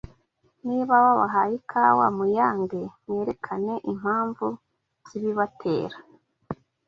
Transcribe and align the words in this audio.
”Niba 0.65 0.93
babahaye 1.03 1.53
ikawa, 1.61 2.05
muyange, 2.17 2.81
mwerekane 3.05 3.73
impamvu 3.91 4.47
zibibatera. 5.07 5.97